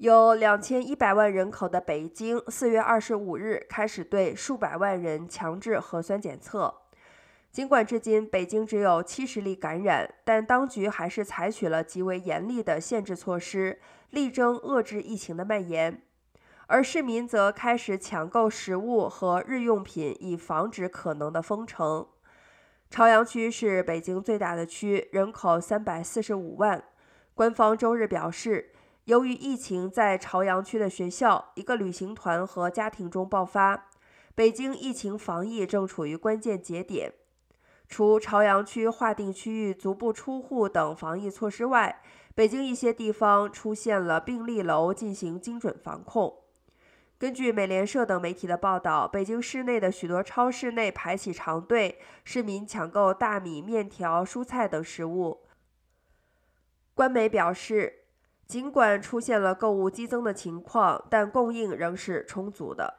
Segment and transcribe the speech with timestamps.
[0.00, 6.74] 有两千一百万人口的北京，四月二十五日开始对数百万人强制核酸检测。
[7.52, 13.78] 尽管至今北京只有七十例感染，但当局还是采取了极为严厉的限制措施，
[14.08, 16.00] 力争遏制疫情的蔓延。
[16.68, 22.06] 而市民则开始抢购食物和日用品，以防止可能的封城。
[22.88, 26.82] 朝阳区是北京最大的区，人口三百四十五万。
[27.34, 28.70] 官方周日表示。
[29.10, 33.88] 由于疫情在朝阳区的学校、一个旅行团和家庭中爆发，
[34.36, 37.12] 北京疫情防疫正处于关键节点。
[37.88, 42.00] 除朝阳区划定区域足不出户等防疫措施外，
[42.36, 46.44] 北京一些地方出现了病例楼进行精准防控。
[47.18, 55.40] 根据美联社等媒体的报道，北京市内的许多超市内排起长队，市民抢购大米、面条、蔬菜等食物。
[56.94, 57.99] 官媒表示。
[58.50, 62.92] 尽管出现了购物激增的情况，但供应仍是充足的。